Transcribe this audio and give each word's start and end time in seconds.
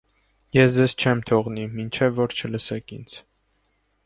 -Ես 0.57 0.77
ձեզ 0.77 0.95
չեմ 1.03 1.21
թողնի,- 1.31 1.67
մինչև 1.77 2.19
որ 2.21 2.35
չլսեք 2.39 2.97
ինձ: 2.99 3.23